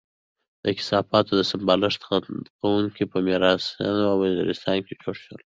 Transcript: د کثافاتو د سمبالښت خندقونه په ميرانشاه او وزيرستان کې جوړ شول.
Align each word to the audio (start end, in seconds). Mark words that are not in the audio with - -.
د 0.63 0.65
کثافاتو 0.77 1.31
د 1.35 1.41
سمبالښت 1.51 2.01
خندقونه 2.07 2.87
په 3.11 3.17
ميرانشاه 3.25 4.07
او 4.11 4.15
وزيرستان 4.23 4.77
کې 4.85 4.93
جوړ 5.01 5.15
شول. 5.23 5.41